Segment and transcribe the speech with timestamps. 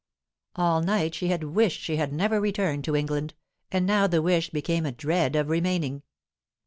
[0.55, 3.35] All night she had wished she had never returned to England,
[3.71, 6.01] and now the wish became a dread of remaining.